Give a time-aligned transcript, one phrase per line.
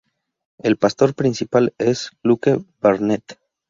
[0.57, 3.37] El pastor principal es Luke Barnett.